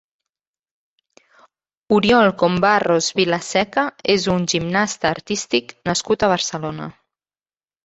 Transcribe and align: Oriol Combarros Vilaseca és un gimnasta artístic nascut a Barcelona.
Oriol 1.97 2.29
Combarros 2.43 3.11
Vilaseca 3.21 3.85
és 4.15 4.27
un 4.39 4.49
gimnasta 4.55 5.11
artístic 5.13 5.77
nascut 5.93 6.29
a 6.31 6.35
Barcelona. 6.35 6.91